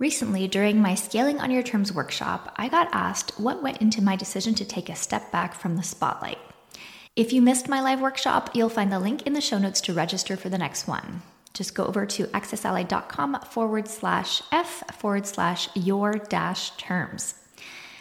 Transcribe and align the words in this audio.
Recently, 0.00 0.48
during 0.48 0.80
my 0.80 0.94
Scaling 0.94 1.40
on 1.40 1.50
Your 1.50 1.62
Terms 1.62 1.92
workshop, 1.92 2.54
I 2.56 2.70
got 2.70 2.88
asked 2.90 3.38
what 3.38 3.62
went 3.62 3.82
into 3.82 4.02
my 4.02 4.16
decision 4.16 4.54
to 4.54 4.64
take 4.64 4.88
a 4.88 4.94
step 4.94 5.30
back 5.30 5.54
from 5.54 5.76
the 5.76 5.82
spotlight. 5.82 6.38
If 7.16 7.34
you 7.34 7.42
missed 7.42 7.68
my 7.68 7.82
live 7.82 8.00
workshop, 8.00 8.48
you'll 8.54 8.70
find 8.70 8.90
the 8.90 8.98
link 8.98 9.26
in 9.26 9.34
the 9.34 9.42
show 9.42 9.58
notes 9.58 9.82
to 9.82 9.92
register 9.92 10.38
for 10.38 10.48
the 10.48 10.56
next 10.56 10.88
one. 10.88 11.20
Just 11.52 11.74
go 11.74 11.84
over 11.84 12.06
to 12.06 12.28
accessally.com 12.28 13.40
forward 13.50 13.88
slash 13.88 14.40
F 14.50 14.82
forward 14.98 15.26
slash 15.26 15.68
your 15.74 16.14
dash 16.14 16.70
terms. 16.78 17.34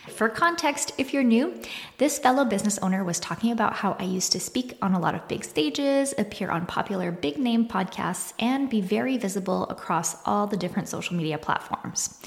For 0.10 0.30
context, 0.30 0.92
if 0.98 1.14
you're 1.14 1.24
new, 1.24 1.62
this 1.98 2.20
fellow 2.20 2.44
business 2.44 2.78
owner 2.80 3.04
was 3.04 3.20
talking 3.20 3.52
about 3.52 3.74
how 3.74 3.96
I 4.00 4.04
used 4.04 4.32
to 4.34 4.40
speak 4.40 4.78
on 4.82 4.94
a 4.94 5.00
lot 5.00 5.16
of 5.16 5.28
big 5.28 5.44
stages, 5.46 6.14
appear 6.18 6.50
on 6.50 6.66
popular 6.66 7.12
big 7.12 7.38
name 7.38 7.68
podcasts, 7.68 8.34
and 8.40 8.70
be 8.70 8.82
very 8.82 9.18
visible 9.18 9.64
across 9.68 10.18
all 10.26 10.48
the 10.48 10.58
different 10.58 10.90
social 10.90 11.16
media 11.16 11.38
platforms. 11.38 12.20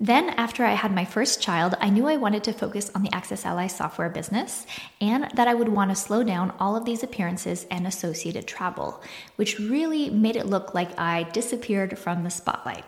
Then, 0.00 0.30
after 0.30 0.64
I 0.64 0.72
had 0.72 0.92
my 0.92 1.04
first 1.04 1.40
child, 1.40 1.76
I 1.80 1.88
knew 1.88 2.06
I 2.08 2.16
wanted 2.16 2.42
to 2.44 2.52
focus 2.52 2.90
on 2.94 3.02
the 3.02 3.14
Access 3.14 3.46
Ally 3.46 3.68
software 3.68 4.10
business 4.10 4.66
and 5.00 5.30
that 5.34 5.46
I 5.46 5.54
would 5.54 5.68
want 5.68 5.90
to 5.90 5.96
slow 5.96 6.24
down 6.24 6.52
all 6.58 6.76
of 6.76 6.84
these 6.84 7.02
appearances 7.02 7.64
and 7.70 7.86
associated 7.86 8.46
travel, 8.46 9.02
which 9.36 9.58
really 9.58 10.10
made 10.10 10.36
it 10.36 10.46
look 10.46 10.74
like 10.74 10.98
I 10.98 11.22
disappeared 11.32 11.98
from 11.98 12.24
the 12.24 12.30
spotlight. 12.30 12.84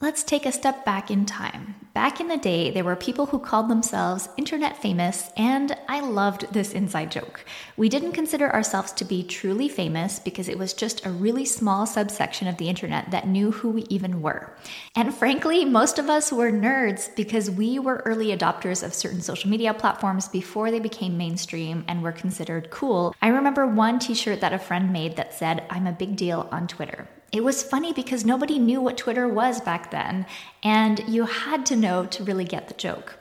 Let's 0.00 0.22
take 0.22 0.46
a 0.46 0.52
step 0.52 0.84
back 0.84 1.10
in 1.10 1.26
time. 1.26 1.74
Back 1.92 2.20
in 2.20 2.28
the 2.28 2.36
day, 2.36 2.70
there 2.70 2.84
were 2.84 2.94
people 2.94 3.26
who 3.26 3.40
called 3.40 3.68
themselves 3.68 4.28
internet 4.36 4.80
famous, 4.80 5.28
and 5.36 5.76
I 5.88 5.98
loved 5.98 6.52
this 6.52 6.72
inside 6.72 7.10
joke. 7.10 7.44
We 7.76 7.88
didn't 7.88 8.12
consider 8.12 8.48
ourselves 8.48 8.92
to 8.92 9.04
be 9.04 9.24
truly 9.24 9.68
famous 9.68 10.20
because 10.20 10.48
it 10.48 10.56
was 10.56 10.72
just 10.72 11.04
a 11.04 11.10
really 11.10 11.44
small 11.44 11.84
subsection 11.84 12.46
of 12.46 12.58
the 12.58 12.68
internet 12.68 13.10
that 13.10 13.26
knew 13.26 13.50
who 13.50 13.70
we 13.70 13.82
even 13.88 14.22
were. 14.22 14.56
And 14.94 15.12
frankly, 15.12 15.64
most 15.64 15.98
of 15.98 16.08
us 16.08 16.30
were 16.30 16.52
nerds 16.52 17.12
because 17.16 17.50
we 17.50 17.80
were 17.80 18.04
early 18.06 18.28
adopters 18.28 18.84
of 18.84 18.94
certain 18.94 19.20
social 19.20 19.50
media 19.50 19.74
platforms 19.74 20.28
before 20.28 20.70
they 20.70 20.78
became 20.78 21.18
mainstream 21.18 21.84
and 21.88 22.04
were 22.04 22.12
considered 22.12 22.70
cool. 22.70 23.16
I 23.20 23.28
remember 23.30 23.66
one 23.66 23.98
t 23.98 24.14
shirt 24.14 24.42
that 24.42 24.52
a 24.52 24.60
friend 24.60 24.92
made 24.92 25.16
that 25.16 25.34
said, 25.34 25.66
I'm 25.70 25.88
a 25.88 25.92
big 25.92 26.14
deal 26.14 26.48
on 26.52 26.68
Twitter. 26.68 27.08
It 27.30 27.44
was 27.44 27.62
funny 27.62 27.92
because 27.92 28.24
nobody 28.24 28.58
knew 28.58 28.80
what 28.80 28.96
Twitter 28.96 29.28
was 29.28 29.60
back 29.60 29.90
then, 29.90 30.24
and 30.62 31.06
you 31.06 31.26
had 31.26 31.66
to 31.66 31.76
know 31.76 32.06
to 32.06 32.24
really 32.24 32.44
get 32.44 32.68
the 32.68 32.74
joke. 32.74 33.18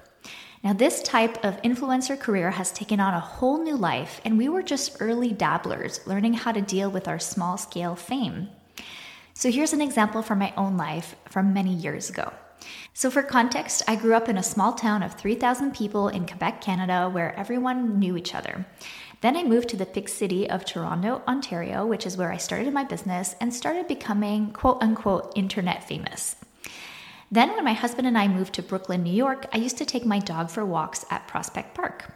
Now, 0.63 0.71
this 0.71 1.03
type 1.03 1.43
of 1.43 1.61
influencer 1.61 2.17
career 2.17 2.51
has 2.51 2.71
taken 2.71 3.01
on 3.01 3.13
a 3.13 3.19
whole 3.19 3.61
new 3.61 3.75
life, 3.75 4.21
and 4.23 4.37
we 4.37 4.47
were 4.47 4.63
just 4.63 4.97
early 5.01 5.33
dabblers 5.33 6.05
learning 6.07 6.35
how 6.35 6.53
to 6.53 6.61
deal 6.61 6.89
with 6.89 7.07
our 7.07 7.19
small 7.19 7.57
scale 7.57 7.95
fame. 7.95 8.47
So, 9.33 9.51
here's 9.51 9.73
an 9.73 9.81
example 9.81 10.21
from 10.21 10.39
my 10.39 10.53
own 10.55 10.77
life 10.77 11.15
from 11.29 11.53
many 11.53 11.73
years 11.73 12.09
ago. 12.09 12.31
So, 12.93 13.11
for 13.11 13.21
context, 13.21 13.83
I 13.87 13.95
grew 13.95 14.15
up 14.15 14.29
in 14.29 14.37
a 14.37 14.43
small 14.43 14.73
town 14.73 15.03
of 15.03 15.13
3,000 15.13 15.75
people 15.75 16.07
in 16.07 16.25
Quebec, 16.25 16.61
Canada, 16.61 17.09
where 17.09 17.37
everyone 17.37 17.99
knew 17.99 18.17
each 18.17 18.33
other. 18.33 18.65
Then 19.21 19.35
I 19.35 19.43
moved 19.43 19.69
to 19.69 19.77
the 19.77 19.85
big 19.85 20.09
city 20.09 20.49
of 20.49 20.63
Toronto, 20.63 21.23
Ontario, 21.27 21.85
which 21.85 22.05
is 22.05 22.17
where 22.17 22.31
I 22.31 22.37
started 22.37 22.73
my 22.73 22.83
business 22.83 23.35
and 23.41 23.53
started 23.53 23.87
becoming 23.87 24.51
quote 24.51 24.81
unquote 24.81 25.33
internet 25.35 25.87
famous. 25.87 26.35
Then, 27.29 27.49
when 27.55 27.65
my 27.65 27.73
husband 27.73 28.07
and 28.07 28.17
I 28.17 28.27
moved 28.27 28.53
to 28.53 28.61
Brooklyn, 28.61 29.03
New 29.03 29.13
York, 29.13 29.47
I 29.51 29.57
used 29.57 29.77
to 29.79 29.85
take 29.85 30.05
my 30.05 30.19
dog 30.19 30.49
for 30.49 30.63
walks 30.63 31.03
at 31.09 31.27
Prospect 31.27 31.73
Park. 31.73 32.13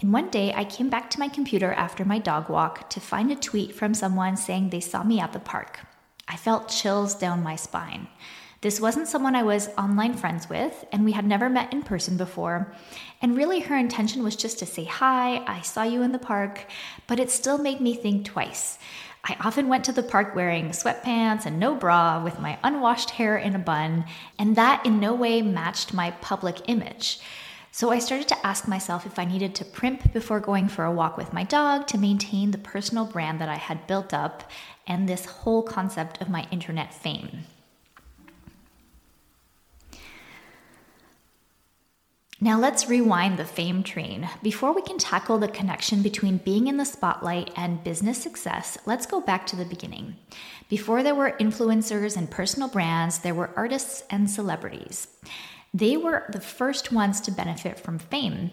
And 0.00 0.12
one 0.12 0.28
day 0.28 0.52
I 0.54 0.64
came 0.64 0.90
back 0.90 1.08
to 1.10 1.18
my 1.18 1.28
computer 1.28 1.72
after 1.72 2.04
my 2.04 2.18
dog 2.18 2.50
walk 2.50 2.90
to 2.90 3.00
find 3.00 3.30
a 3.30 3.36
tweet 3.36 3.74
from 3.74 3.94
someone 3.94 4.36
saying 4.36 4.68
they 4.68 4.80
saw 4.80 5.02
me 5.02 5.20
at 5.20 5.32
the 5.32 5.40
park. 5.40 5.80
I 6.28 6.36
felt 6.36 6.68
chills 6.68 7.14
down 7.14 7.42
my 7.42 7.56
spine. 7.56 8.08
This 8.62 8.78
wasn't 8.78 9.08
someone 9.08 9.34
I 9.34 9.42
was 9.42 9.70
online 9.78 10.12
friends 10.12 10.50
with, 10.50 10.84
and 10.92 11.02
we 11.02 11.12
had 11.12 11.24
never 11.26 11.48
met 11.48 11.72
in 11.72 11.82
person 11.82 12.18
before. 12.18 12.70
And 13.22 13.34
really, 13.34 13.60
her 13.60 13.76
intention 13.76 14.22
was 14.22 14.36
just 14.36 14.58
to 14.58 14.66
say 14.66 14.84
hi, 14.84 15.42
I 15.46 15.62
saw 15.62 15.82
you 15.82 16.02
in 16.02 16.12
the 16.12 16.18
park, 16.18 16.66
but 17.06 17.18
it 17.18 17.30
still 17.30 17.56
made 17.56 17.80
me 17.80 17.94
think 17.94 18.26
twice. 18.26 18.78
I 19.24 19.34
often 19.40 19.68
went 19.68 19.86
to 19.86 19.92
the 19.92 20.02
park 20.02 20.34
wearing 20.34 20.70
sweatpants 20.70 21.46
and 21.46 21.58
no 21.58 21.74
bra 21.74 22.22
with 22.22 22.38
my 22.38 22.58
unwashed 22.62 23.10
hair 23.10 23.38
in 23.38 23.54
a 23.54 23.58
bun, 23.58 24.04
and 24.38 24.56
that 24.56 24.84
in 24.84 25.00
no 25.00 25.14
way 25.14 25.40
matched 25.40 25.94
my 25.94 26.10
public 26.20 26.68
image. 26.68 27.18
So 27.72 27.90
I 27.90 27.98
started 27.98 28.28
to 28.28 28.46
ask 28.46 28.68
myself 28.68 29.06
if 29.06 29.18
I 29.18 29.24
needed 29.24 29.54
to 29.54 29.64
primp 29.64 30.12
before 30.12 30.38
going 30.38 30.68
for 30.68 30.84
a 30.84 30.92
walk 30.92 31.16
with 31.16 31.32
my 31.32 31.44
dog 31.44 31.86
to 31.86 31.98
maintain 31.98 32.50
the 32.50 32.58
personal 32.58 33.06
brand 33.06 33.40
that 33.40 33.48
I 33.48 33.56
had 33.56 33.86
built 33.86 34.12
up 34.12 34.50
and 34.86 35.08
this 35.08 35.24
whole 35.24 35.62
concept 35.62 36.20
of 36.20 36.28
my 36.28 36.46
internet 36.50 36.92
fame. 36.92 37.46
Now 42.42 42.58
let's 42.58 42.88
rewind 42.88 43.38
the 43.38 43.44
fame 43.44 43.82
train. 43.82 44.26
Before 44.42 44.72
we 44.72 44.80
can 44.80 44.96
tackle 44.96 45.36
the 45.36 45.46
connection 45.46 46.00
between 46.00 46.38
being 46.38 46.68
in 46.68 46.78
the 46.78 46.86
spotlight 46.86 47.50
and 47.54 47.84
business 47.84 48.16
success, 48.16 48.78
let's 48.86 49.04
go 49.04 49.20
back 49.20 49.46
to 49.48 49.56
the 49.56 49.66
beginning. 49.66 50.16
Before 50.70 51.02
there 51.02 51.14
were 51.14 51.36
influencers 51.38 52.16
and 52.16 52.30
personal 52.30 52.70
brands, 52.70 53.18
there 53.18 53.34
were 53.34 53.50
artists 53.56 54.04
and 54.08 54.30
celebrities. 54.30 55.08
They 55.74 55.98
were 55.98 56.24
the 56.32 56.40
first 56.40 56.90
ones 56.92 57.20
to 57.22 57.30
benefit 57.30 57.78
from 57.78 57.98
fame. 57.98 58.52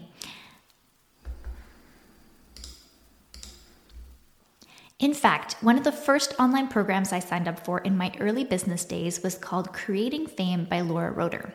In 4.98 5.14
fact, 5.14 5.56
one 5.62 5.78
of 5.78 5.84
the 5.84 5.92
first 5.92 6.34
online 6.38 6.68
programs 6.68 7.12
I 7.12 7.20
signed 7.20 7.48
up 7.48 7.64
for 7.64 7.78
in 7.78 7.96
my 7.96 8.12
early 8.20 8.44
business 8.44 8.84
days 8.84 9.22
was 9.22 9.36
called 9.36 9.72
Creating 9.72 10.26
Fame 10.26 10.64
by 10.64 10.82
Laura 10.82 11.10
Roeder. 11.10 11.54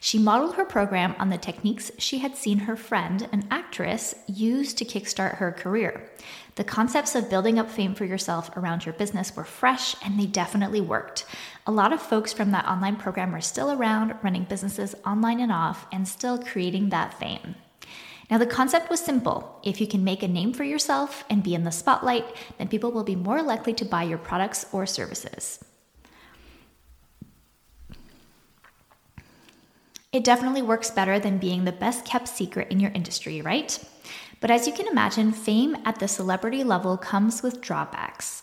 She 0.00 0.18
modeled 0.18 0.54
her 0.54 0.64
program 0.64 1.14
on 1.18 1.30
the 1.30 1.38
techniques 1.38 1.90
she 1.98 2.18
had 2.18 2.36
seen 2.36 2.60
her 2.60 2.76
friend, 2.76 3.28
an 3.32 3.46
actress, 3.50 4.14
use 4.26 4.74
to 4.74 4.84
kickstart 4.84 5.36
her 5.36 5.52
career. 5.52 6.10
The 6.56 6.64
concepts 6.64 7.14
of 7.14 7.28
building 7.28 7.58
up 7.58 7.70
fame 7.70 7.94
for 7.94 8.04
yourself 8.04 8.56
around 8.56 8.86
your 8.86 8.94
business 8.94 9.36
were 9.36 9.44
fresh 9.44 9.94
and 10.04 10.18
they 10.18 10.26
definitely 10.26 10.80
worked. 10.80 11.26
A 11.66 11.72
lot 11.72 11.92
of 11.92 12.00
folks 12.00 12.32
from 12.32 12.50
that 12.52 12.66
online 12.66 12.96
program 12.96 13.34
are 13.34 13.40
still 13.40 13.72
around, 13.72 14.14
running 14.22 14.44
businesses 14.44 14.94
online 15.04 15.40
and 15.40 15.52
off, 15.52 15.86
and 15.92 16.06
still 16.06 16.38
creating 16.38 16.88
that 16.88 17.18
fame. 17.18 17.56
Now, 18.30 18.38
the 18.38 18.46
concept 18.46 18.90
was 18.90 19.00
simple. 19.00 19.60
If 19.62 19.80
you 19.80 19.86
can 19.86 20.02
make 20.02 20.22
a 20.22 20.28
name 20.28 20.52
for 20.52 20.64
yourself 20.64 21.24
and 21.30 21.42
be 21.42 21.54
in 21.54 21.64
the 21.64 21.70
spotlight, 21.70 22.24
then 22.58 22.68
people 22.68 22.90
will 22.90 23.04
be 23.04 23.14
more 23.14 23.42
likely 23.42 23.72
to 23.74 23.84
buy 23.84 24.02
your 24.02 24.18
products 24.18 24.66
or 24.72 24.84
services. 24.84 25.64
It 30.16 30.24
definitely 30.24 30.62
works 30.62 30.90
better 30.90 31.18
than 31.18 31.36
being 31.36 31.64
the 31.66 31.72
best 31.72 32.06
kept 32.06 32.26
secret 32.26 32.68
in 32.70 32.80
your 32.80 32.90
industry, 32.92 33.42
right? 33.42 33.78
But 34.40 34.50
as 34.50 34.66
you 34.66 34.72
can 34.72 34.88
imagine, 34.88 35.30
fame 35.30 35.76
at 35.84 35.98
the 35.98 36.08
celebrity 36.08 36.64
level 36.64 36.96
comes 36.96 37.42
with 37.42 37.60
drawbacks. 37.60 38.42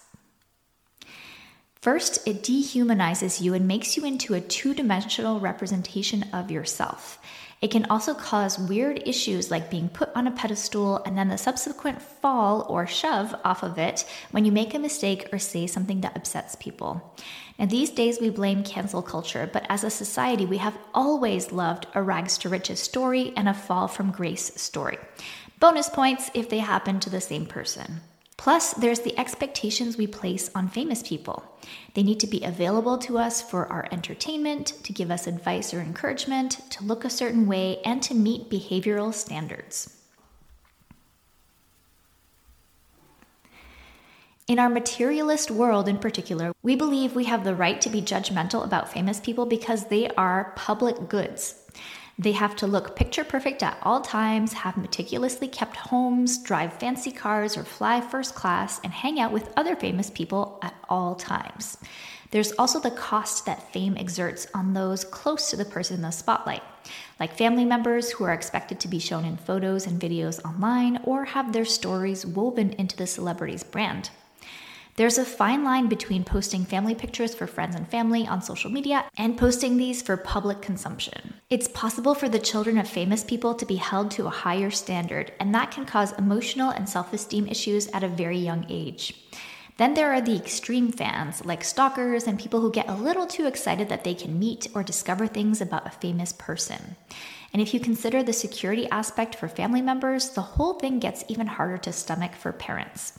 First, 1.82 2.28
it 2.28 2.44
dehumanizes 2.44 3.42
you 3.42 3.56
and 3.56 3.68
makes 3.68 3.98
you 3.98 4.06
into 4.06 4.36
a 4.36 4.40
two 4.40 4.76
dimensional 4.76 5.40
representation 5.40 6.26
of 6.32 6.52
yourself. 6.52 7.18
It 7.64 7.72
can 7.72 7.86
also 7.90 8.14
cause 8.14 8.60
weird 8.60 9.08
issues 9.08 9.50
like 9.50 9.72
being 9.72 9.88
put 9.88 10.10
on 10.18 10.28
a 10.28 10.32
pedestal 10.32 10.98
and 11.06 11.18
then 11.18 11.30
the 11.30 11.38
subsequent 11.38 12.02
fall 12.02 12.66
or 12.68 12.86
shove 12.86 13.34
off 13.46 13.64
of 13.64 13.78
it 13.78 14.04
when 14.32 14.44
you 14.44 14.52
make 14.52 14.74
a 14.74 14.80
mistake 14.80 15.30
or 15.32 15.40
say 15.40 15.66
something 15.66 16.02
that 16.02 16.18
upsets 16.18 16.56
people. 16.56 17.16
Now, 17.58 17.68
these 17.68 17.90
days 17.90 18.20
we 18.20 18.30
blame 18.32 18.66
cancel 18.66 19.02
culture, 19.02 19.50
but 19.54 19.66
as 19.70 19.86
a 19.86 19.90
society, 19.90 20.46
we 20.46 20.58
have 20.58 20.78
always 20.94 21.54
loved 21.54 21.88
a 21.96 22.04
rags 22.04 22.38
to 22.40 22.50
riches 22.50 22.82
story 22.82 23.32
and 23.38 23.48
a 23.48 23.54
fall 23.54 23.88
from 23.88 24.12
grace 24.12 24.52
story. 24.62 24.98
Bonus 25.62 25.88
points 25.88 26.30
if 26.34 26.50
they 26.50 26.60
happen 26.60 27.00
to 27.00 27.10
the 27.10 27.22
same 27.22 27.46
person. 27.46 28.02
Plus, 28.44 28.74
there's 28.74 29.00
the 29.00 29.18
expectations 29.18 29.96
we 29.96 30.06
place 30.06 30.52
on 30.54 30.68
famous 30.68 31.02
people. 31.02 31.46
They 31.94 32.04
need 32.04 32.20
to 32.20 32.28
be 32.28 32.44
available 32.44 32.98
to 32.98 33.18
us 33.18 33.42
for 33.42 33.72
our 33.72 33.88
entertainment, 33.90 34.74
to 34.84 34.92
give 34.92 35.10
us 35.10 35.28
advice 35.28 35.74
or 35.74 35.80
encouragement, 35.80 36.60
to 36.72 36.84
look 36.84 37.06
a 37.06 37.10
certain 37.10 37.48
way, 37.48 37.80
and 37.86 38.04
to 38.04 38.14
meet 38.14 38.50
behavioral 38.50 39.14
standards. 39.14 39.98
In 44.46 44.60
our 44.60 44.68
materialist 44.68 45.50
world, 45.50 45.88
in 45.88 45.98
particular, 45.98 46.52
we 46.62 46.76
believe 46.76 47.16
we 47.16 47.24
have 47.24 47.46
the 47.46 47.56
right 47.56 47.80
to 47.80 47.90
be 47.90 48.02
judgmental 48.02 48.66
about 48.66 48.92
famous 48.92 49.22
people 49.22 49.46
because 49.46 49.86
they 49.86 50.10
are 50.18 50.52
public 50.58 51.08
goods. 51.08 51.63
They 52.18 52.34
have 52.34 52.56
to 52.58 52.68
look 52.68 52.96
picture 52.96 53.24
perfect 53.24 53.64
at 53.64 53.78
all 53.82 54.02
times, 54.02 54.54
have 54.54 54.78
meticulously 54.78 55.48
kept 55.48 55.76
homes, 55.76 56.38
drive 56.38 56.74
fancy 56.74 57.12
cars, 57.12 57.58
or 57.58 57.64
fly 57.64 58.02
first 58.02 58.36
class, 58.36 58.80
and 58.84 58.94
hang 58.94 59.20
out 59.20 59.32
with 59.32 59.52
other 59.58 59.76
famous 59.76 60.12
people 60.12 60.60
at 60.62 60.76
all 60.88 61.16
times. 61.16 61.78
There's 62.30 62.52
also 62.54 62.80
the 62.80 62.92
cost 62.92 63.46
that 63.46 63.72
fame 63.74 63.96
exerts 63.98 64.48
on 64.54 64.74
those 64.74 65.04
close 65.04 65.50
to 65.50 65.56
the 65.56 65.66
person 65.66 65.98
in 65.98 66.02
the 66.02 66.12
spotlight, 66.12 66.64
like 67.20 67.38
family 67.38 67.66
members 67.66 68.12
who 68.12 68.24
are 68.24 68.34
expected 68.34 68.80
to 68.80 68.88
be 68.88 69.00
shown 69.00 69.26
in 69.26 69.38
photos 69.38 69.86
and 69.86 70.02
videos 70.02 70.44
online 70.44 71.00
or 71.04 71.26
have 71.26 71.54
their 71.54 71.66
stories 71.66 72.26
woven 72.26 72.72
into 72.74 72.98
the 72.98 73.08
celebrity's 73.08 73.64
brand. 73.64 74.10
There's 74.96 75.18
a 75.18 75.26
fine 75.26 75.64
line 75.64 75.88
between 75.88 76.24
posting 76.24 76.66
family 76.66 76.94
pictures 76.94 77.34
for 77.34 77.48
friends 77.48 77.76
and 77.76 77.88
family 77.88 78.28
on 78.28 78.44
social 78.44 78.70
media 78.70 79.06
and 79.18 79.36
posting 79.36 79.76
these 79.76 80.04
for 80.04 80.16
public 80.18 80.62
consumption. 80.62 81.34
It's 81.50 81.68
possible 81.68 82.14
for 82.14 82.30
the 82.30 82.38
children 82.38 82.78
of 82.78 82.88
famous 82.88 83.24
people 83.24 83.56
to 83.56 83.66
be 83.66 83.78
held 83.78 84.12
to 84.12 84.28
a 84.28 84.30
higher 84.30 84.70
standard, 84.70 85.32
and 85.40 85.54
that 85.56 85.72
can 85.72 85.86
cause 85.86 86.12
emotional 86.14 86.70
and 86.70 86.88
self 86.88 87.12
esteem 87.12 87.48
issues 87.48 87.88
at 87.88 88.04
a 88.04 88.08
very 88.08 88.38
young 88.38 88.68
age. 88.70 89.16
Then 89.78 89.96
there 89.96 90.14
are 90.14 90.22
the 90.22 90.36
extreme 90.36 90.92
fans, 90.92 91.44
like 91.44 91.64
stalkers 91.64 92.28
and 92.28 92.40
people 92.40 92.62
who 92.62 92.72
get 92.72 92.88
a 92.88 92.94
little 92.94 93.26
too 93.26 93.48
excited 93.48 93.90
that 93.90 94.04
they 94.04 94.14
can 94.14 94.38
meet 94.38 94.68
or 94.76 94.84
discover 94.84 95.26
things 95.26 95.60
about 95.60 95.88
a 95.88 96.00
famous 96.00 96.34
person. 96.34 96.96
And 97.52 97.64
if 97.64 97.74
you 97.74 97.80
consider 97.80 98.22
the 98.22 98.34
security 98.34 98.88
aspect 98.92 99.34
for 99.34 99.48
family 99.48 99.82
members, 99.82 100.30
the 100.30 100.42
whole 100.42 100.74
thing 100.76 101.00
gets 101.00 101.26
even 101.28 101.48
harder 101.48 101.80
to 101.80 101.92
stomach 101.92 102.36
for 102.36 102.52
parents. 102.52 103.18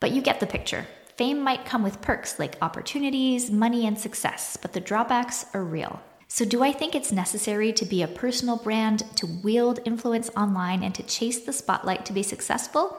But 0.00 0.12
you 0.12 0.22
get 0.22 0.40
the 0.40 0.46
picture. 0.46 0.86
Fame 1.16 1.40
might 1.40 1.66
come 1.66 1.82
with 1.82 2.00
perks 2.00 2.38
like 2.38 2.56
opportunities, 2.62 3.50
money, 3.50 3.86
and 3.86 3.98
success, 3.98 4.56
but 4.56 4.72
the 4.72 4.80
drawbacks 4.80 5.44
are 5.52 5.62
real. 5.62 6.00
So, 6.26 6.44
do 6.44 6.62
I 6.62 6.72
think 6.72 6.94
it's 6.94 7.12
necessary 7.12 7.72
to 7.72 7.84
be 7.84 8.02
a 8.02 8.08
personal 8.08 8.56
brand, 8.56 9.02
to 9.16 9.26
wield 9.26 9.80
influence 9.84 10.30
online, 10.36 10.82
and 10.82 10.94
to 10.94 11.02
chase 11.02 11.40
the 11.40 11.52
spotlight 11.52 12.06
to 12.06 12.12
be 12.12 12.22
successful? 12.22 12.96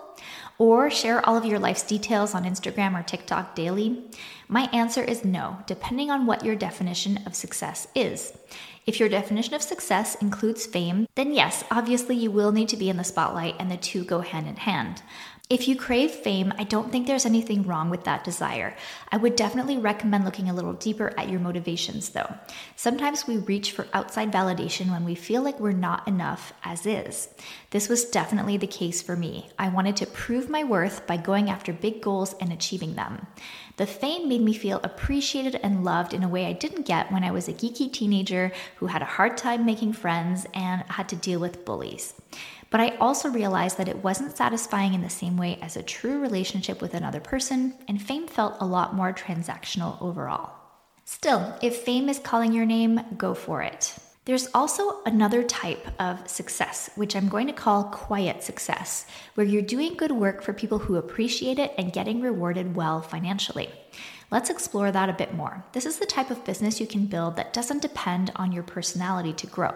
Or 0.59 0.92
share 0.92 1.25
all 1.25 1.38
of 1.38 1.45
your 1.45 1.57
life's 1.57 1.81
details 1.81 2.36
on 2.36 2.44
Instagram 2.44 2.94
or 2.94 3.01
TikTok 3.01 3.56
daily? 3.56 4.03
My 4.48 4.63
answer 4.74 5.01
is 5.01 5.25
no, 5.25 5.57
depending 5.65 6.12
on 6.12 6.25
what 6.25 6.45
your 6.45 6.56
definition 6.56 7.21
of 7.25 7.33
success 7.33 7.88
is. 7.95 8.33
If 8.86 9.00
your 9.00 9.10
definition 9.10 9.54
of 9.54 9.62
success 9.62 10.16
includes 10.16 10.66
fame, 10.66 11.07
then 11.16 11.33
yes, 11.33 11.63
obviously 11.69 12.16
you 12.16 12.31
will 12.31 12.51
need 12.51 12.69
to 12.69 12.78
be 12.78 12.89
in 12.89 12.98
the 12.98 13.04
spotlight 13.04 13.56
and 13.60 13.69
the 13.69 13.78
two 13.78 14.04
go 14.04 14.22
hand 14.22 14.48
in 14.48 14.56
hand. 14.56 15.04
If 15.51 15.68
you 15.68 15.75
crave 15.75 16.12
fame, 16.12 16.54
I 16.57 16.63
don't 16.63 16.94
think 16.94 17.06
there's 17.06 17.25
anything 17.25 17.63
wrong 17.63 17.89
with 17.89 18.06
that 18.06 18.24
desire. 18.24 18.74
I 19.12 19.18
would 19.18 19.36
definitely 19.36 19.78
recommend 19.78 20.24
looking 20.24 20.50
a 20.50 20.54
little 20.54 20.72
deeper 20.72 21.13
at 21.19 21.28
your 21.28 21.42
motivations, 21.42 22.07
though. 22.10 22.33
Sometimes 22.78 23.28
we 23.28 23.36
reach 23.36 23.74
for 23.74 23.86
outside 23.92 24.31
validation 24.31 24.92
when 24.92 25.04
we 25.04 25.13
feel 25.13 25.42
like 25.42 25.60
we're 25.60 25.74
not 25.74 26.07
enough 26.07 26.54
as 26.63 26.86
is. 26.86 27.27
This 27.72 27.89
was 27.89 28.06
definitely 28.06 28.56
the 28.56 28.66
case 28.66 29.01
for 29.01 29.18
me. 29.18 29.50
I 29.60 29.68
wanted 29.68 29.98
to 29.98 30.06
prove 30.06 30.50
my 30.50 30.63
worth 30.63 31.06
by 31.06 31.18
going 31.18 31.50
after 31.50 31.74
big 31.74 32.01
goals 32.01 32.34
and 32.39 32.54
achieving 32.54 32.95
them. 32.95 33.27
The 33.81 33.88
fame 33.88 34.30
made 34.30 34.42
me 34.42 34.54
feel 34.54 34.80
appreciated 34.83 35.56
and 35.63 35.83
loved 35.83 36.13
in 36.13 36.22
a 36.22 36.30
way 36.30 36.45
I 36.45 36.54
didn't 36.54 36.86
get 36.86 37.12
when 37.12 37.24
I 37.24 37.31
was 37.31 37.48
a 37.48 37.54
geeky 37.54 37.92
teenager 37.92 38.51
who 38.75 38.86
had 38.86 39.01
a 39.01 39.06
hard 39.06 39.38
time 39.38 39.66
making 39.66 39.94
friends 39.94 40.45
and 40.54 40.83
had 40.83 41.10
to 41.10 41.16
deal 41.16 41.39
with 41.39 41.66
bullies. 41.66 42.13
But 42.69 42.80
I 42.80 42.95
also 42.98 43.28
realized 43.28 43.80
that 43.80 43.88
it 43.88 44.04
wasn't 44.04 44.38
satisfying 44.38 44.94
in 44.94 45.01
the 45.01 45.10
same 45.10 45.36
way 45.36 45.57
as 45.63 45.75
a 45.75 45.81
true 45.81 46.19
relationship 46.22 46.80
with 46.80 46.94
another 46.94 47.19
person, 47.19 47.74
and 47.88 48.00
fame 48.00 48.28
felt 48.28 48.57
a 48.60 48.68
lot 48.68 48.94
more 48.94 49.13
transactional 49.13 50.00
overall. 50.00 50.51
Still, 51.04 51.57
if 51.63 51.77
fame 51.77 52.07
is 52.07 52.19
calling 52.19 52.54
your 52.54 52.68
name, 52.68 53.01
go 53.18 53.34
for 53.34 53.63
it. 53.63 53.95
There's 54.25 54.50
also 54.53 55.01
another 55.07 55.41
type 55.41 55.88
of 56.00 56.29
success, 56.29 56.91
which 56.94 57.15
I'm 57.15 57.27
going 57.27 57.47
to 57.47 57.53
call 57.53 57.85
quiet 57.85 58.44
success, 58.44 59.07
where 59.33 59.47
you're 59.47 59.63
doing 59.63 59.95
good 59.95 60.12
work 60.12 60.44
for 60.44 60.53
people 60.53 60.77
who 60.77 60.97
appreciate 60.97 61.57
it 61.57 61.73
and 61.75 61.91
getting 61.91 62.21
rewarded 62.21 62.75
well 62.75 63.01
financially. 63.01 63.71
Let's 64.29 64.51
explore 64.51 64.91
that 64.91 65.09
a 65.09 65.13
bit 65.13 65.33
more. 65.33 65.65
This 65.73 65.88
is 65.88 65.97
the 65.97 66.06
type 66.06 66.29
of 66.29 66.45
business 66.45 66.79
you 66.79 66.85
can 66.85 67.07
build 67.07 67.35
that 67.35 67.51
doesn't 67.51 67.81
depend 67.81 68.31
on 68.35 68.51
your 68.51 68.62
personality 68.62 69.33
to 69.33 69.47
grow. 69.47 69.71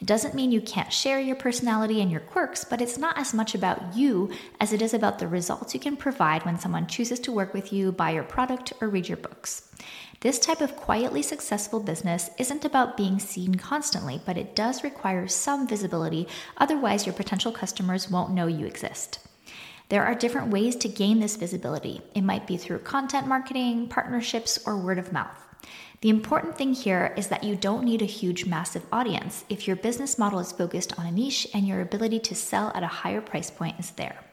It 0.00 0.06
doesn't 0.06 0.34
mean 0.34 0.52
you 0.52 0.60
can't 0.60 0.92
share 0.92 1.18
your 1.18 1.34
personality 1.34 2.02
and 2.02 2.10
your 2.10 2.20
quirks, 2.20 2.64
but 2.64 2.82
it's 2.82 2.98
not 2.98 3.16
as 3.16 3.32
much 3.32 3.54
about 3.54 3.96
you 3.96 4.30
as 4.60 4.74
it 4.74 4.82
is 4.82 4.92
about 4.92 5.18
the 5.18 5.26
results 5.26 5.72
you 5.72 5.80
can 5.80 5.96
provide 5.96 6.44
when 6.44 6.58
someone 6.58 6.86
chooses 6.86 7.18
to 7.20 7.32
work 7.32 7.54
with 7.54 7.72
you, 7.72 7.90
buy 7.90 8.10
your 8.10 8.22
product, 8.22 8.74
or 8.82 8.88
read 8.88 9.08
your 9.08 9.16
books. 9.16 9.72
This 10.20 10.40
type 10.40 10.60
of 10.60 10.74
quietly 10.74 11.22
successful 11.22 11.78
business 11.78 12.30
isn't 12.38 12.64
about 12.64 12.96
being 12.96 13.20
seen 13.20 13.54
constantly, 13.54 14.20
but 14.26 14.36
it 14.36 14.56
does 14.56 14.82
require 14.82 15.28
some 15.28 15.68
visibility, 15.68 16.26
otherwise, 16.56 17.06
your 17.06 17.12
potential 17.12 17.52
customers 17.52 18.10
won't 18.10 18.32
know 18.32 18.48
you 18.48 18.66
exist. 18.66 19.20
There 19.90 20.04
are 20.04 20.16
different 20.16 20.50
ways 20.50 20.74
to 20.76 20.88
gain 20.88 21.20
this 21.20 21.36
visibility. 21.36 22.02
It 22.16 22.22
might 22.22 22.48
be 22.48 22.56
through 22.56 22.80
content 22.80 23.28
marketing, 23.28 23.88
partnerships, 23.88 24.58
or 24.66 24.76
word 24.76 24.98
of 24.98 25.12
mouth. 25.12 25.38
The 26.00 26.10
important 26.10 26.58
thing 26.58 26.74
here 26.74 27.14
is 27.16 27.28
that 27.28 27.44
you 27.44 27.54
don't 27.54 27.84
need 27.84 28.02
a 28.02 28.06
huge, 28.06 28.44
massive 28.44 28.86
audience 28.90 29.44
if 29.48 29.68
your 29.68 29.76
business 29.76 30.18
model 30.18 30.40
is 30.40 30.50
focused 30.50 30.98
on 30.98 31.06
a 31.06 31.12
niche 31.12 31.46
and 31.54 31.66
your 31.66 31.80
ability 31.80 32.18
to 32.20 32.34
sell 32.34 32.72
at 32.74 32.82
a 32.82 32.88
higher 32.88 33.20
price 33.20 33.50
point 33.50 33.78
is 33.78 33.92
there. 33.92 34.27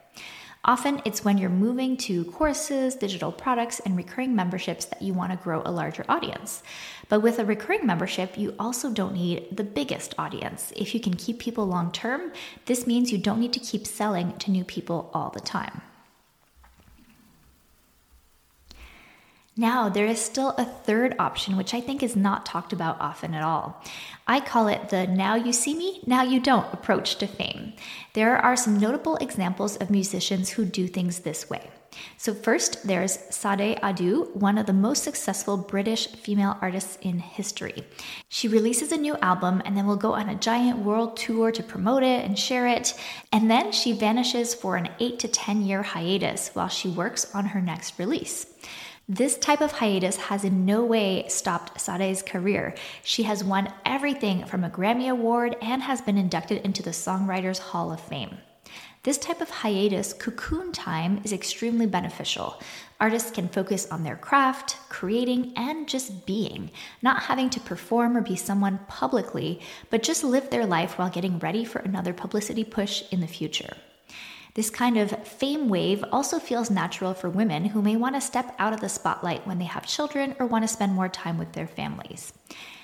Often 0.64 1.02
it's 1.04 1.24
when 1.24 1.38
you're 1.38 1.48
moving 1.48 1.96
to 1.98 2.24
courses, 2.24 2.96
digital 2.96 3.30
products, 3.30 3.80
and 3.80 3.96
recurring 3.96 4.34
memberships 4.34 4.84
that 4.86 5.00
you 5.00 5.14
want 5.14 5.30
to 5.30 5.38
grow 5.38 5.62
a 5.64 5.70
larger 5.70 6.04
audience. 6.08 6.62
But 7.08 7.20
with 7.20 7.38
a 7.38 7.44
recurring 7.44 7.86
membership, 7.86 8.36
you 8.36 8.54
also 8.58 8.90
don't 8.90 9.14
need 9.14 9.56
the 9.56 9.62
biggest 9.64 10.14
audience. 10.18 10.72
If 10.74 10.92
you 10.92 11.00
can 11.00 11.14
keep 11.14 11.38
people 11.38 11.66
long 11.66 11.92
term, 11.92 12.32
this 12.64 12.86
means 12.86 13.12
you 13.12 13.18
don't 13.18 13.40
need 13.40 13.52
to 13.52 13.60
keep 13.60 13.86
selling 13.86 14.36
to 14.38 14.50
new 14.50 14.64
people 14.64 15.10
all 15.14 15.30
the 15.30 15.40
time. 15.40 15.82
Now, 19.58 19.88
there 19.88 20.04
is 20.04 20.20
still 20.20 20.50
a 20.58 20.66
third 20.66 21.16
option, 21.18 21.56
which 21.56 21.72
I 21.72 21.80
think 21.80 22.02
is 22.02 22.14
not 22.14 22.44
talked 22.44 22.74
about 22.74 23.00
often 23.00 23.32
at 23.32 23.42
all. 23.42 23.82
I 24.26 24.38
call 24.38 24.68
it 24.68 24.90
the 24.90 25.06
now 25.06 25.34
you 25.34 25.50
see 25.54 25.74
me, 25.74 26.02
now 26.04 26.22
you 26.22 26.40
don't 26.40 26.70
approach 26.74 27.16
to 27.16 27.26
fame. 27.26 27.72
There 28.12 28.36
are 28.36 28.54
some 28.54 28.78
notable 28.78 29.16
examples 29.16 29.76
of 29.76 29.88
musicians 29.90 30.50
who 30.50 30.66
do 30.66 30.86
things 30.86 31.20
this 31.20 31.48
way. 31.48 31.70
So, 32.18 32.34
first, 32.34 32.86
there's 32.86 33.18
Sade 33.30 33.78
Adu, 33.82 34.36
one 34.36 34.58
of 34.58 34.66
the 34.66 34.74
most 34.74 35.02
successful 35.02 35.56
British 35.56 36.08
female 36.08 36.58
artists 36.60 36.98
in 37.00 37.18
history. 37.18 37.82
She 38.28 38.48
releases 38.48 38.92
a 38.92 38.98
new 38.98 39.16
album 39.22 39.62
and 39.64 39.74
then 39.74 39.86
will 39.86 39.96
go 39.96 40.12
on 40.12 40.28
a 40.28 40.34
giant 40.34 40.80
world 40.80 41.16
tour 41.16 41.50
to 41.52 41.62
promote 41.62 42.02
it 42.02 42.26
and 42.26 42.38
share 42.38 42.66
it. 42.66 42.92
And 43.32 43.50
then 43.50 43.72
she 43.72 43.92
vanishes 43.92 44.52
for 44.52 44.76
an 44.76 44.90
8 45.00 45.18
to 45.20 45.28
10 45.28 45.62
year 45.62 45.82
hiatus 45.82 46.50
while 46.52 46.68
she 46.68 46.90
works 46.90 47.34
on 47.34 47.46
her 47.46 47.62
next 47.62 47.98
release. 47.98 48.46
This 49.08 49.38
type 49.38 49.60
of 49.60 49.70
hiatus 49.70 50.16
has 50.16 50.42
in 50.42 50.64
no 50.64 50.84
way 50.84 51.28
stopped 51.28 51.80
Sade's 51.80 52.22
career. 52.22 52.74
She 53.04 53.22
has 53.22 53.44
won 53.44 53.72
everything 53.84 54.44
from 54.46 54.64
a 54.64 54.70
Grammy 54.70 55.08
Award 55.08 55.54
and 55.62 55.80
has 55.80 56.00
been 56.00 56.18
inducted 56.18 56.64
into 56.64 56.82
the 56.82 56.90
Songwriters 56.90 57.60
Hall 57.60 57.92
of 57.92 58.00
Fame. 58.00 58.38
This 59.04 59.16
type 59.16 59.40
of 59.40 59.48
hiatus, 59.48 60.12
cocoon 60.12 60.72
time, 60.72 61.20
is 61.22 61.32
extremely 61.32 61.86
beneficial. 61.86 62.60
Artists 62.98 63.30
can 63.30 63.46
focus 63.48 63.86
on 63.92 64.02
their 64.02 64.16
craft, 64.16 64.76
creating, 64.88 65.52
and 65.54 65.88
just 65.88 66.26
being, 66.26 66.72
not 67.00 67.22
having 67.22 67.48
to 67.50 67.60
perform 67.60 68.16
or 68.16 68.22
be 68.22 68.34
someone 68.34 68.80
publicly, 68.88 69.60
but 69.88 70.02
just 70.02 70.24
live 70.24 70.50
their 70.50 70.66
life 70.66 70.98
while 70.98 71.10
getting 71.10 71.38
ready 71.38 71.64
for 71.64 71.78
another 71.78 72.12
publicity 72.12 72.64
push 72.64 73.04
in 73.12 73.20
the 73.20 73.28
future. 73.28 73.76
This 74.56 74.70
kind 74.70 74.96
of 74.96 75.10
fame 75.28 75.68
wave 75.68 76.02
also 76.10 76.38
feels 76.38 76.70
natural 76.70 77.12
for 77.12 77.28
women 77.28 77.66
who 77.66 77.82
may 77.82 77.94
want 77.94 78.14
to 78.14 78.22
step 78.22 78.54
out 78.58 78.72
of 78.72 78.80
the 78.80 78.88
spotlight 78.88 79.46
when 79.46 79.58
they 79.58 79.66
have 79.66 79.86
children 79.86 80.34
or 80.38 80.46
want 80.46 80.64
to 80.64 80.68
spend 80.68 80.94
more 80.94 81.10
time 81.10 81.36
with 81.36 81.52
their 81.52 81.66
families. 81.66 82.32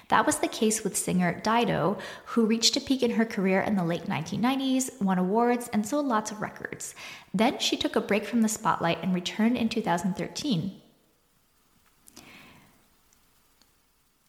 That 0.09 0.27
was 0.27 0.37
the 0.37 0.49
case 0.49 0.85
with 0.85 0.99
singer 0.99 1.41
Dido, 1.43 1.97
who 2.27 2.45
reached 2.45 2.77
a 2.77 2.81
peak 2.83 3.03
in 3.03 3.13
her 3.13 3.25
career 3.25 3.63
in 3.63 3.75
the 3.75 3.85
late 3.85 4.05
1990s, 4.05 5.01
won 5.01 5.17
awards, 5.17 5.71
and 5.73 5.87
sold 5.87 6.05
lots 6.05 6.31
of 6.31 6.43
records. 6.43 6.95
Then 7.33 7.59
she 7.59 7.79
took 7.79 7.97
a 7.97 8.03
break 8.03 8.27
from 8.27 8.43
the 8.43 8.51
spotlight 8.51 9.03
and 9.03 9.15
returned 9.15 9.57
in 9.57 9.71
2013. 9.71 10.79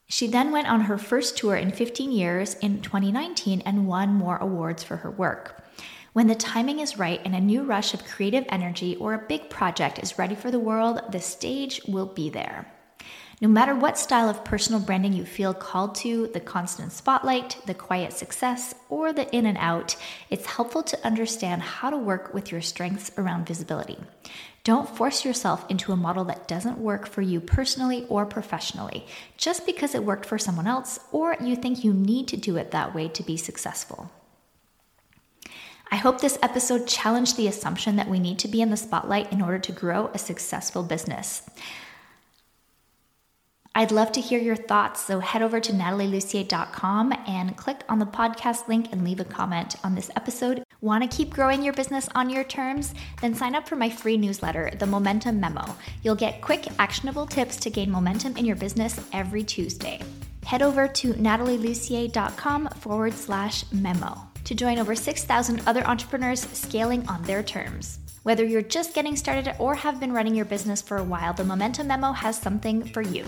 She 0.08 0.28
then 0.28 0.54
went 0.54 0.70
on 0.70 0.82
her 0.82 0.98
first 0.98 1.38
tour 1.38 1.58
in 1.58 1.74
15 1.74 2.10
years 2.10 2.54
in 2.62 2.82
2019 2.82 3.64
and 3.66 3.86
won 3.86 4.14
more 4.14 4.38
awards 4.38 4.82
for 4.82 4.96
her 4.96 5.12
work. 5.12 5.62
When 6.13 6.27
the 6.27 6.36
timing 6.36 6.79
is 6.79 7.00
right 7.00 7.20
and 7.25 7.34
a 7.34 7.41
new 7.41 7.63
rush 7.63 7.96
of 7.96 8.05
creative 8.05 8.46
energy 8.50 8.96
or 8.98 9.15
a 9.15 9.27
big 9.27 9.50
project 9.50 9.98
is 9.98 10.20
ready 10.20 10.36
for 10.36 10.51
the 10.51 10.60
world, 10.60 11.01
the 11.12 11.20
stage 11.20 11.82
will 11.88 12.05
be 12.05 12.29
there. 12.29 12.72
No 13.41 13.48
matter 13.48 13.74
what 13.75 13.98
style 13.98 14.29
of 14.29 14.46
personal 14.46 14.79
branding 14.79 15.13
you 15.13 15.25
feel 15.25 15.55
called 15.55 15.96
to 15.96 16.27
the 16.27 16.39
constant 16.39 16.91
spotlight, 16.91 17.58
the 17.65 17.74
quiet 17.74 18.13
success, 18.13 18.75
or 18.89 19.12
the 19.12 19.27
in 19.36 19.48
and 19.48 19.58
out 19.58 19.96
it's 20.29 20.46
helpful 20.46 20.84
to 20.84 21.05
understand 21.05 21.63
how 21.63 21.89
to 21.89 21.98
work 21.98 22.32
with 22.32 22.51
your 22.51 22.62
strengths 22.62 23.12
around 23.17 23.48
visibility. 23.48 23.98
Don't 24.63 24.88
force 24.88 25.25
yourself 25.25 25.65
into 25.67 25.91
a 25.91 25.98
model 25.98 26.25
that 26.25 26.48
doesn't 26.48 26.77
work 26.77 27.08
for 27.08 27.24
you 27.24 27.41
personally 27.41 28.05
or 28.08 28.27
professionally, 28.27 29.08
just 29.36 29.65
because 29.65 29.96
it 29.96 30.05
worked 30.05 30.27
for 30.27 30.38
someone 30.38 30.67
else 30.67 31.00
or 31.12 31.36
you 31.41 31.55
think 31.55 31.84
you 31.84 31.91
need 31.91 32.27
to 32.27 32.38
do 32.38 32.55
it 32.58 32.70
that 32.70 32.93
way 32.93 33.08
to 33.08 33.24
be 33.24 33.36
successful. 33.36 34.12
I 35.94 35.98
hope 35.98 36.20
this 36.20 36.40
episode 36.42 36.88
challenged 36.88 37.38
the 37.38 37.48
assumption 37.48 37.98
that 37.98 38.10
we 38.10 38.18
need 38.18 38.40
to 38.40 38.48
be 38.48 38.64
in 38.64 38.72
the 38.72 38.78
spotlight 38.78 39.32
in 39.32 39.44
order 39.44 39.60
to 39.60 39.72
grow 39.72 40.10
a 40.12 40.18
successful 40.18 40.82
business. 40.82 41.44
I'd 43.76 43.92
love 43.92 44.12
to 44.14 44.20
hear 44.20 44.40
your 44.40 44.56
thoughts, 44.56 45.06
so 45.06 45.20
head 45.20 45.44
over 45.44 45.60
to 45.60 45.72
natalielussier.com 45.72 47.14
and 47.28 47.56
click 47.56 47.84
on 47.88 48.00
the 48.00 48.08
podcast 48.08 48.68
link 48.68 48.92
and 48.92 49.04
leave 49.04 49.20
a 49.20 49.24
comment 49.24 49.76
on 49.84 49.94
this 49.94 50.10
episode. 50.16 50.64
Want 50.82 51.04
to 51.04 51.16
keep 51.16 51.30
growing 51.30 51.62
your 51.62 51.74
business 51.74 52.10
on 52.16 52.28
your 52.28 52.44
terms? 52.44 52.96
Then 53.22 53.36
sign 53.36 53.54
up 53.54 53.70
for 53.70 53.76
my 53.76 53.92
free 53.92 54.18
newsletter, 54.18 54.72
The 54.80 54.88
Momentum 54.88 55.40
Memo. 55.40 55.76
You'll 56.02 56.16
get 56.16 56.42
quick, 56.42 56.66
actionable 56.80 57.28
tips 57.28 57.58
to 57.58 57.70
gain 57.70 57.92
momentum 57.92 58.36
in 58.36 58.46
your 58.46 58.56
business 58.56 59.00
every 59.14 59.44
Tuesday. 59.44 60.02
Head 60.44 60.64
over 60.64 60.88
to 60.88 61.14
natalielussier.com 61.14 62.70
forward 62.70 63.14
slash 63.14 63.72
memo 63.72 64.33
to 64.44 64.56
join 64.56 64.80
over 64.80 64.96
6,000 64.96 65.62
other 65.66 65.86
entrepreneurs 65.86 66.42
scaling 66.52 67.08
on 67.08 67.22
their 67.24 67.44
terms. 67.44 68.00
Whether 68.24 68.46
you're 68.46 68.62
just 68.62 68.94
getting 68.94 69.16
started 69.16 69.56
or 69.60 69.76
have 69.76 70.00
been 70.00 70.14
running 70.14 70.36
your 70.36 70.46
business 70.46 70.82
for 70.82 70.98
a 70.98 71.04
while, 71.04 71.34
the 71.34 71.44
Momentum 71.44 71.88
Memo 71.88 72.12
has 72.14 72.38
something 72.38 72.84
for 72.86 73.02
you. 73.02 73.26